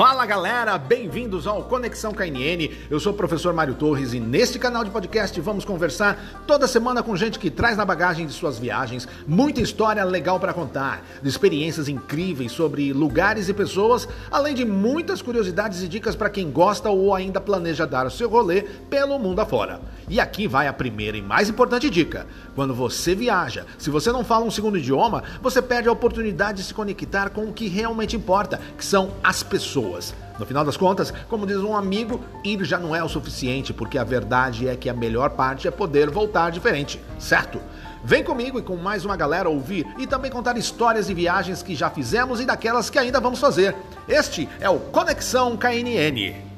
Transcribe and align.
Fala 0.00 0.24
galera, 0.24 0.78
bem-vindos 0.78 1.46
ao 1.46 1.64
Conexão 1.64 2.14
KNN. 2.14 2.70
Eu 2.88 2.98
sou 2.98 3.12
o 3.12 3.16
professor 3.16 3.52
Mário 3.52 3.74
Torres 3.74 4.14
e 4.14 4.18
neste 4.18 4.58
canal 4.58 4.82
de 4.82 4.90
podcast 4.90 5.38
vamos 5.42 5.62
conversar 5.62 6.42
toda 6.46 6.66
semana 6.66 7.02
com 7.02 7.14
gente 7.14 7.38
que 7.38 7.50
traz 7.50 7.76
na 7.76 7.84
bagagem 7.84 8.26
de 8.26 8.32
suas 8.32 8.58
viagens 8.58 9.06
muita 9.26 9.60
história 9.60 10.02
legal 10.02 10.40
para 10.40 10.54
contar, 10.54 11.04
de 11.22 11.28
experiências 11.28 11.86
incríveis 11.86 12.50
sobre 12.50 12.94
lugares 12.94 13.50
e 13.50 13.52
pessoas, 13.52 14.08
além 14.30 14.54
de 14.54 14.64
muitas 14.64 15.20
curiosidades 15.20 15.82
e 15.82 15.88
dicas 15.88 16.16
para 16.16 16.30
quem 16.30 16.50
gosta 16.50 16.88
ou 16.88 17.14
ainda 17.14 17.38
planeja 17.38 17.86
dar 17.86 18.06
o 18.06 18.10
seu 18.10 18.30
rolê 18.30 18.62
pelo 18.88 19.18
mundo 19.18 19.40
afora. 19.40 19.82
E 20.08 20.18
aqui 20.18 20.48
vai 20.48 20.66
a 20.66 20.72
primeira 20.72 21.18
e 21.18 21.22
mais 21.22 21.50
importante 21.50 21.90
dica. 21.90 22.26
Quando 22.54 22.74
você 22.74 23.14
viaja, 23.14 23.66
se 23.76 23.90
você 23.90 24.10
não 24.10 24.24
fala 24.24 24.46
um 24.46 24.50
segundo 24.50 24.78
idioma, 24.78 25.22
você 25.42 25.60
perde 25.60 25.90
a 25.90 25.92
oportunidade 25.92 26.62
de 26.62 26.64
se 26.64 26.72
conectar 26.72 27.28
com 27.28 27.44
o 27.44 27.52
que 27.52 27.68
realmente 27.68 28.16
importa, 28.16 28.58
que 28.78 28.84
são 28.84 29.12
as 29.22 29.42
pessoas. 29.42 29.89
No 30.38 30.46
final 30.46 30.64
das 30.64 30.76
contas, 30.76 31.12
como 31.28 31.46
diz 31.46 31.58
um 31.58 31.76
amigo, 31.76 32.20
ir 32.44 32.64
já 32.64 32.78
não 32.78 32.94
é 32.94 33.02
o 33.02 33.08
suficiente, 33.08 33.72
porque 33.72 33.98
a 33.98 34.04
verdade 34.04 34.68
é 34.68 34.76
que 34.76 34.88
a 34.88 34.94
melhor 34.94 35.30
parte 35.30 35.68
é 35.68 35.70
poder 35.70 36.10
voltar 36.10 36.50
diferente, 36.50 37.00
certo? 37.18 37.60
Vem 38.02 38.24
comigo 38.24 38.58
e 38.58 38.62
com 38.62 38.76
mais 38.76 39.04
uma 39.04 39.16
galera 39.16 39.48
ouvir 39.48 39.86
e 39.98 40.06
também 40.06 40.30
contar 40.30 40.56
histórias 40.56 41.10
e 41.10 41.14
viagens 41.14 41.62
que 41.62 41.74
já 41.74 41.90
fizemos 41.90 42.40
e 42.40 42.46
daquelas 42.46 42.88
que 42.88 42.98
ainda 42.98 43.20
vamos 43.20 43.38
fazer. 43.38 43.76
Este 44.08 44.48
é 44.58 44.70
o 44.70 44.78
Conexão 44.78 45.56
KNN. 45.56 46.49